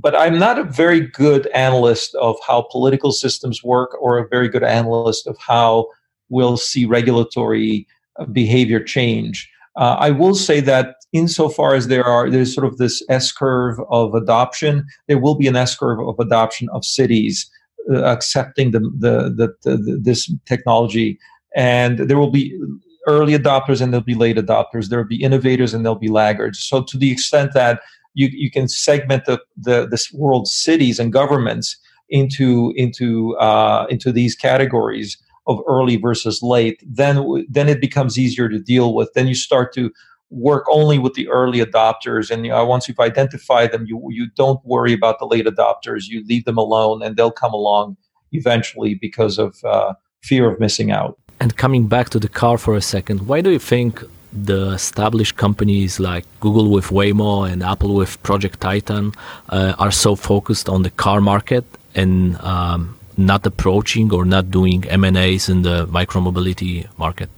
[0.00, 4.48] but I'm not a very good analyst of how political systems work, or a very
[4.48, 5.88] good analyst of how
[6.28, 7.86] we'll see regulatory
[8.18, 9.50] uh, behavior change.
[9.76, 13.78] Uh, I will say that insofar as there are there's sort of this S curve
[13.90, 17.48] of adoption, there will be an S curve of adoption of cities
[17.90, 19.30] uh, accepting the, the,
[19.64, 21.18] the, the, this technology,
[21.54, 22.58] and there will be
[23.06, 24.88] early adopters and there'll be late adopters.
[24.88, 26.58] There will be innovators and there'll be laggards.
[26.58, 27.80] So to the extent that
[28.14, 31.76] you, you can segment the, the this world's cities and governments
[32.10, 35.16] into into uh, into these categories
[35.48, 39.12] of early versus late, then then it becomes easier to deal with.
[39.14, 39.90] Then you start to
[40.30, 44.28] work only with the early adopters, and you know, once you've identified them, you you
[44.36, 46.06] don't worry about the late adopters.
[46.06, 47.96] You leave them alone, and they'll come along
[48.32, 51.18] eventually because of uh, fear of missing out.
[51.40, 55.36] And coming back to the car for a second, why do you think the established
[55.36, 59.12] companies like Google with Waymo and Apple with Project Titan
[59.48, 64.88] uh, are so focused on the car market and um, not approaching or not doing
[64.88, 67.28] M&As in the micromobility market?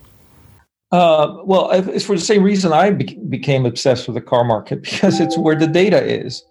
[0.93, 4.83] Uh, well, it's for the same reason I be- became obsessed with the car market
[4.91, 6.45] because it's where the data is.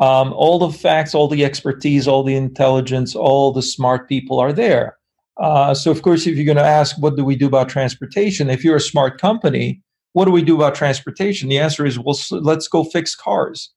[0.00, 4.52] Um, all the facts, all the expertise, all the intelligence, all the smart people are
[4.52, 4.98] there.
[5.38, 8.50] Uh, so, of course, if you're going to ask, what do we do about transportation?
[8.50, 11.48] If you're a smart company, what do we do about transportation?
[11.48, 13.70] The answer is, well, let's go fix cars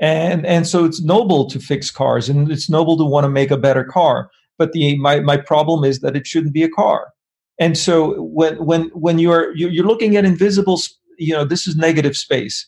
[0.00, 3.50] and and so it's noble to fix cars and it's noble to want to make
[3.50, 7.12] a better car but the my, my problem is that it shouldn't be a car.
[7.58, 10.80] And so when when when you're you're looking at invisible
[11.18, 12.66] you know this is negative space.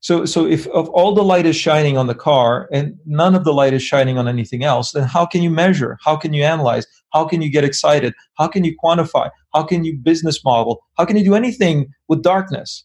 [0.00, 3.44] So so if, if all the light is shining on the car and none of
[3.44, 5.98] the light is shining on anything else then how can you measure?
[6.04, 6.86] How can you analyze?
[7.12, 8.14] How can you get excited?
[8.36, 9.30] How can you quantify?
[9.54, 10.84] How can you business model?
[10.96, 12.84] How can you do anything with darkness?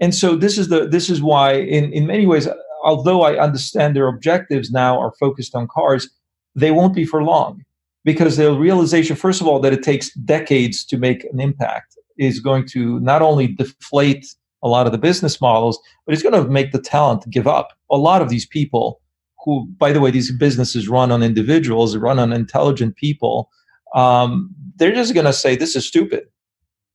[0.00, 2.48] And so this is the this is why in in many ways
[2.86, 6.08] although I understand their objectives now are focused on cars,
[6.54, 7.62] they won't be for long
[8.04, 12.40] because the realization, first of all, that it takes decades to make an impact is
[12.40, 14.24] going to not only deflate
[14.62, 17.72] a lot of the business models, but it's going to make the talent give up.
[17.90, 19.00] A lot of these people,
[19.44, 23.50] who, by the way, these businesses run on individuals, run on intelligent people,
[23.94, 26.24] um, they're just going to say this is stupid.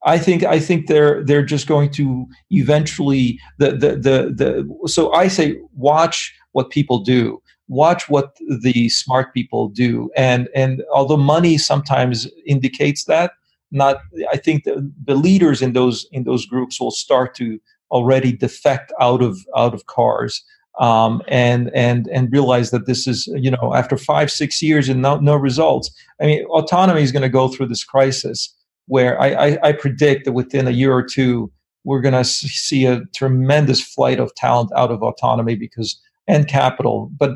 [0.03, 4.87] I think I think they're they're just going to eventually the the the the.
[4.87, 10.83] So I say watch what people do, watch what the smart people do, and and
[10.93, 13.33] although money sometimes indicates that,
[13.71, 13.97] not
[14.31, 17.59] I think the, the leaders in those in those groups will start to
[17.91, 20.43] already defect out of out of cars
[20.79, 25.01] um, and and and realize that this is you know after five six years and
[25.01, 25.91] no no results.
[26.19, 28.51] I mean, autonomy is going to go through this crisis
[28.91, 31.49] where I, I, I predict that within a year or two
[31.85, 35.89] we're going to see a tremendous flight of talent out of autonomy because
[36.27, 37.31] and capital, but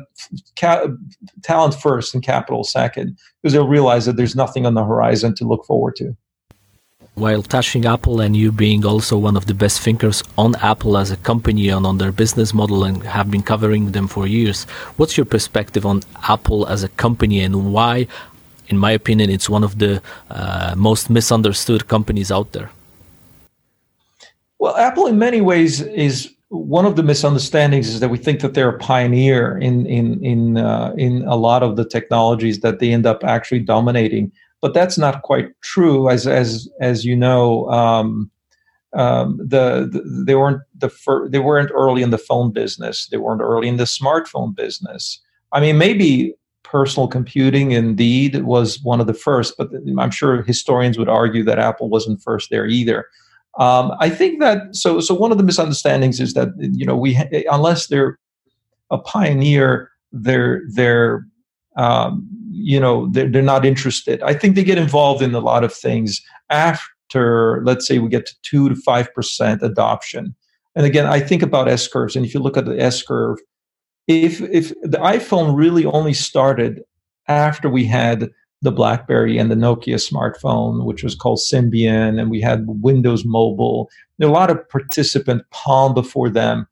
[0.60, 0.88] ca-
[1.42, 5.44] talent first and capital second, because they'll realize that there's nothing on the horizon to
[5.44, 6.14] look forward to.
[7.14, 11.10] While touching Apple and you being also one of the best thinkers on Apple as
[11.10, 14.64] a company and on their business model and have been covering them for years,
[14.98, 18.06] what's your perspective on Apple as a company and why,
[18.68, 22.70] in my opinion, it's one of the uh, most misunderstood companies out there?
[24.58, 28.54] Well, Apple, in many ways, is one of the misunderstandings is that we think that
[28.54, 32.92] they're a pioneer in in in uh, in a lot of the technologies that they
[32.92, 34.32] end up actually dominating
[34.66, 36.08] but that's not quite true.
[36.10, 38.30] As as as you know, um,
[38.94, 43.08] um, the, the, they weren't the fir- they weren't early in the phone business.
[43.08, 45.20] They weren't early in the smartphone business.
[45.52, 46.34] I mean, maybe
[46.66, 51.58] personal computing indeed was one of the first, but I'm sure historians would argue that
[51.58, 53.06] Apple wasn't first there either.
[53.58, 57.16] Um, I think that so so one of the misunderstandings is that you know we
[57.50, 58.18] unless they're
[58.90, 61.26] a pioneer, they're they're
[61.76, 65.62] um, you know they're, they're not interested i think they get involved in a lot
[65.62, 70.34] of things after let's say we get to 2 to 5% adoption
[70.74, 73.38] and again i think about s curves and if you look at the s curve
[74.06, 76.82] if if the iphone really only started
[77.28, 78.30] after we had
[78.62, 83.88] the blackberry and the nokia smartphone which was called symbian and we had windows mobile
[84.18, 86.66] there a lot of participant palm before them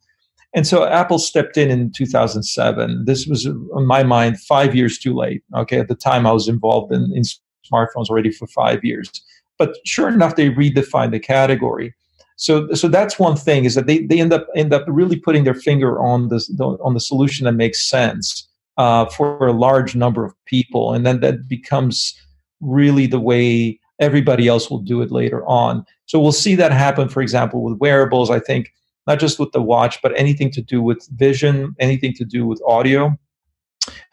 [0.54, 3.04] and so Apple stepped in in 2007.
[3.06, 5.42] This was, in my mind, five years too late.
[5.56, 7.22] Okay, at the time I was involved in, in
[7.68, 9.10] smartphones already for five years.
[9.58, 11.92] But sure enough, they redefined the category.
[12.36, 15.44] So, so that's one thing is that they, they end up end up really putting
[15.44, 16.38] their finger on the,
[16.82, 21.20] on the solution that makes sense uh, for a large number of people, and then
[21.20, 22.14] that becomes
[22.60, 25.84] really the way everybody else will do it later on.
[26.06, 28.30] So we'll see that happen, for example, with wearables.
[28.30, 28.72] I think
[29.06, 32.60] not just with the watch, but anything to do with vision, anything to do with
[32.66, 33.16] audio.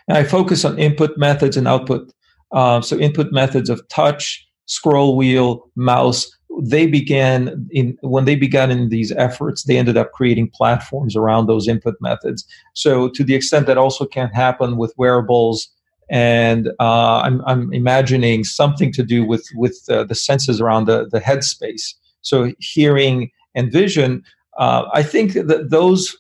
[0.08, 2.14] And I focus on input methods and output.
[2.52, 6.30] Uh, so input methods of touch, scroll wheel, mouse.
[6.60, 9.64] They began in when they began in these efforts.
[9.64, 12.46] They ended up creating platforms around those input methods.
[12.74, 15.70] So to the extent that also can happen with wearables,
[16.10, 21.08] and uh, I'm, I'm, imagining something to do with with uh, the senses around the
[21.10, 21.94] the headspace.
[22.22, 24.24] So hearing and vision
[24.58, 26.16] uh, I think that those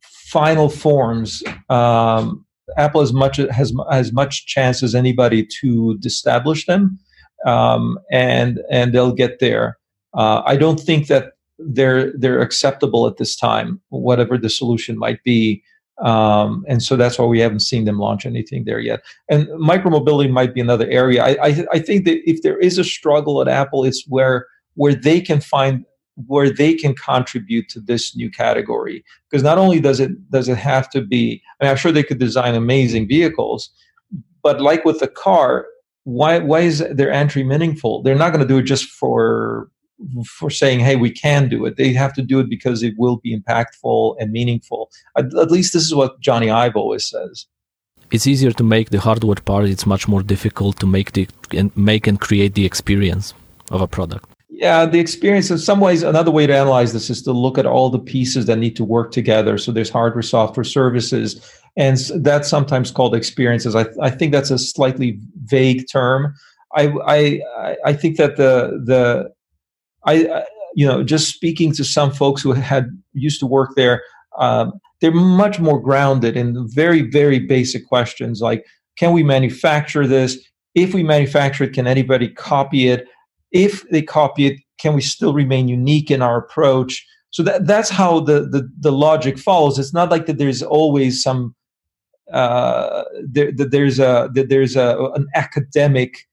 [0.00, 2.44] final forms, um,
[2.76, 6.98] Apple as much has as much chance as anybody to establish them,
[7.44, 9.78] um, and and they'll get there.
[10.14, 15.22] Uh, I don't think that they're they're acceptable at this time, whatever the solution might
[15.24, 15.62] be.
[16.02, 19.00] Um, and so that's why we haven't seen them launch anything there yet.
[19.30, 21.24] And micromobility might be another area.
[21.24, 24.94] I, I, I think that if there is a struggle at Apple, it's where where
[24.94, 25.86] they can find
[26.26, 30.56] where they can contribute to this new category because not only does it does it
[30.56, 33.68] have to be I mean, i'm sure they could design amazing vehicles
[34.42, 35.66] but like with the car
[36.06, 38.00] why why is their entry meaningful?
[38.02, 39.68] They're not going to do it just for
[40.24, 41.76] for saying hey we can do it.
[41.76, 44.90] They have to do it because it will be impactful and meaningful.
[45.18, 47.46] At, at least this is what Jony Ive always says.
[48.12, 49.64] It's easier to make the hardware part.
[49.64, 53.34] It's much more difficult to make the and make and create the experience
[53.72, 54.30] of a product.
[54.48, 57.66] Yeah, the experience in some ways, another way to analyze this is to look at
[57.66, 59.58] all the pieces that need to work together.
[59.58, 61.28] So there's hardware, software, services,
[61.76, 63.74] and that's sometimes called experiences.
[63.74, 66.34] I, I think that's a slightly vague term.
[66.74, 69.30] I, I, I think that the, the,
[70.06, 74.02] I, you know, just speaking to some folks who had used to work there,
[74.38, 78.64] um, they're much more grounded in very, very basic questions like,
[78.98, 80.38] can we manufacture this?
[80.74, 83.06] If we manufacture it, can anybody copy it?
[83.52, 87.06] if they copy it, can we still remain unique in our approach?
[87.30, 89.78] So that that's how the the, the logic follows.
[89.78, 90.38] It's not like that.
[90.38, 91.54] There's always some
[92.32, 96.26] uh, there, there's a there's a an academic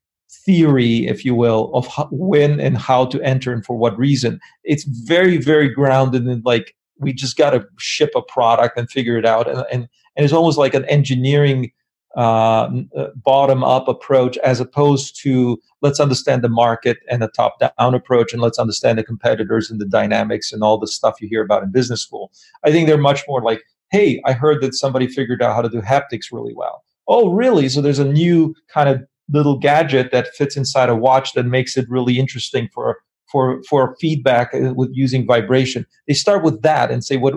[0.46, 4.40] theory, if you will, of how, when and how to enter and for what reason.
[4.64, 9.18] It's very very grounded in like we just got to ship a product and figure
[9.18, 11.72] it out, and and, and it's almost like an engineering
[12.16, 17.60] uh, uh bottom up approach as opposed to let's understand the market and a top
[17.60, 21.28] down approach and let's understand the competitors and the dynamics and all the stuff you
[21.28, 22.32] hear about in business school.
[22.64, 23.62] I think they're much more like,
[23.94, 26.84] hey, I heard that somebody figured out how to do haptics really well.
[27.08, 27.70] Oh, really?
[27.70, 31.78] So there's a new kind of little gadget that fits inside a watch that makes
[31.78, 32.98] it really interesting for
[33.32, 35.86] for for feedback uh, with using vibration.
[36.08, 37.36] They start with that and say, "What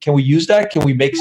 [0.00, 0.70] can we use that?
[0.70, 1.14] Can we make?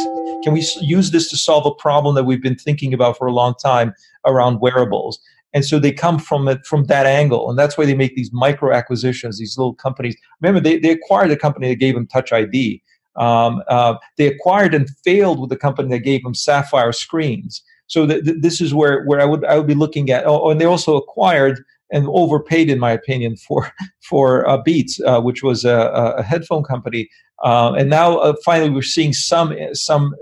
[0.43, 3.33] Can we use this to solve a problem that we've been thinking about for a
[3.33, 3.93] long time
[4.25, 5.19] around wearables?"
[5.53, 8.31] And so they come from it from that angle, and that's why they make these
[8.33, 9.39] micro acquisitions.
[9.39, 10.15] These little companies.
[10.41, 12.83] Remember, they they acquired a company that gave them Touch ID.
[13.15, 17.63] Um, uh, they acquired and failed with the company that gave them Sapphire screens.
[17.87, 20.25] So th- th- this is where where I would I would be looking at.
[20.25, 25.21] Oh, and they also acquired and overpaid, in my opinion, for for uh, Beats, uh,
[25.21, 27.09] which was a, a headphone company.
[27.43, 30.15] Uh, and now uh, finally we're seeing some some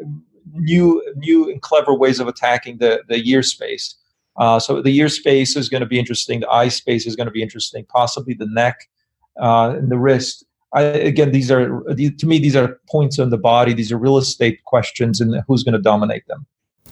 [0.53, 3.95] new new and clever ways of attacking the the ear space.
[4.35, 6.39] Uh, so the ear space is going to be interesting.
[6.39, 7.85] The eye space is going to be interesting.
[7.85, 8.89] Possibly the neck
[9.35, 10.43] and the wrist.
[10.73, 13.73] I, again, these are to me these are points on the body.
[13.73, 16.45] These are real estate questions, and who's going to dominate them.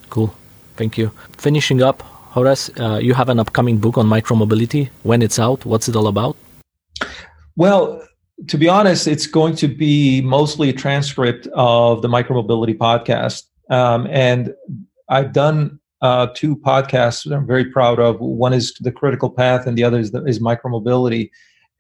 [0.10, 0.34] Cool.
[0.78, 1.12] Thank you.
[1.38, 4.90] Finishing up, Horace, uh, you have an upcoming book on micromobility.
[5.04, 6.38] When it's out, what's it all about?
[7.56, 8.02] Well,
[8.48, 13.44] to be honest, it's going to be mostly a transcript of the micromobility podcast.
[13.70, 14.54] Um, and
[15.10, 18.20] I've done uh, two podcasts that I'm very proud of.
[18.20, 21.30] One is The Critical Path, and the other is, the, is Micromobility.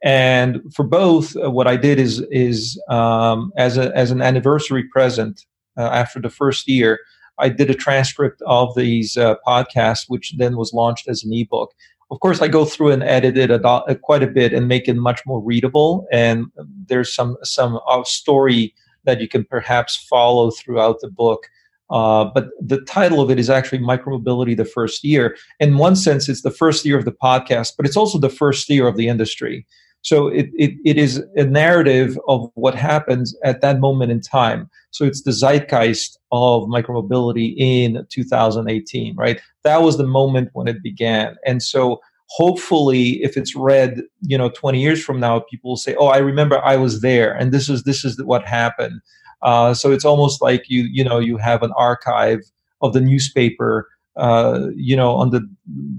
[0.03, 4.83] And for both, uh, what I did is is um, as a as an anniversary
[4.91, 5.45] present
[5.77, 6.99] uh, after the first year,
[7.37, 11.73] I did a transcript of these uh, podcasts, which then was launched as an ebook.
[12.09, 14.87] Of course, I go through and edit it a, a, quite a bit and make
[14.87, 16.07] it much more readable.
[16.11, 16.47] And
[16.87, 18.73] there's some some uh, story
[19.03, 21.47] that you can perhaps follow throughout the book.
[21.91, 25.35] Uh, but the title of it is actually Micromobility the First Year.
[25.59, 28.69] In one sense, it's the first year of the podcast, but it's also the first
[28.69, 29.65] year of the industry.
[30.01, 34.69] So it, it, it is a narrative of what happens at that moment in time.
[34.89, 39.39] So it's the zeitgeist of micromobility in 2018, right?
[39.63, 41.35] That was the moment when it began.
[41.45, 45.95] And so hopefully if it's read, you know, 20 years from now, people will say,
[45.95, 49.01] oh, I remember I was there and this is, this is what happened.
[49.41, 52.39] Uh, so it's almost like you, you know, you have an archive
[52.81, 53.87] of the newspaper
[54.21, 55.41] uh, you know, on the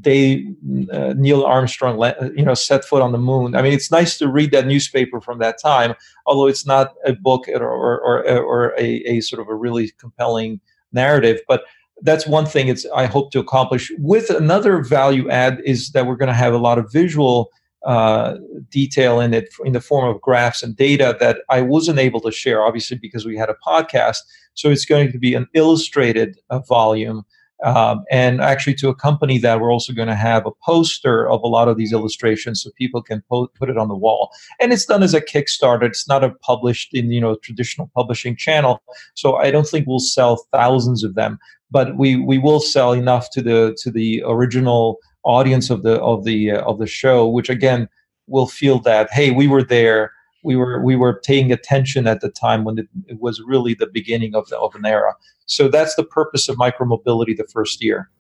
[0.01, 0.47] day
[0.93, 2.01] uh, Neil Armstrong,
[2.37, 3.57] you know, set foot on the moon.
[3.57, 5.95] I mean, it's nice to read that newspaper from that time,
[6.25, 10.61] although it's not a book or or, or, a, a sort of a really compelling
[10.93, 11.41] narrative.
[11.49, 11.65] But
[12.03, 13.91] that's one thing it's I hope to accomplish.
[13.99, 17.51] With another value add is that we're going to have a lot of visual
[17.85, 18.37] uh,
[18.71, 22.31] detail in it in the form of graphs and data that I wasn't able to
[22.31, 24.19] share, obviously because we had a podcast.
[24.55, 27.25] So it's going to be an illustrated uh, volume
[27.65, 31.47] um, and actually, to accompany that, we're also going to have a poster of a
[31.47, 34.31] lot of these illustrations so people can po- put it on the wall.
[34.61, 35.85] And it's done as a Kickstarter.
[35.85, 38.83] It's not a published in you know traditional publishing channel.
[39.15, 41.39] So I don't think we'll sell thousands of them,
[41.71, 46.25] but we we will sell enough to the to the original audience of the of
[46.25, 47.89] the uh, of the show, which again
[48.27, 50.13] will feel that hey, we were there
[50.43, 53.87] we were we were paying attention at the time when it, it was really the
[53.87, 55.15] beginning of, the, of an era.
[55.47, 58.11] So that's the purpose of micromobility the first year.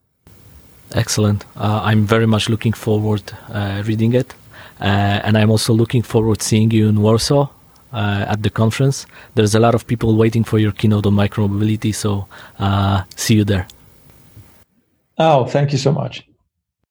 [0.94, 1.44] Excellent.
[1.56, 4.34] Uh, I'm very much looking forward uh, reading it,
[4.80, 4.84] uh,
[5.24, 7.48] and I'm also looking forward seeing you in Warsaw
[7.92, 9.06] uh, at the conference.
[9.34, 12.26] There's a lot of people waiting for your keynote on micromobility, so
[12.58, 13.66] uh, see you there.
[15.18, 16.26] Oh, thank you so much.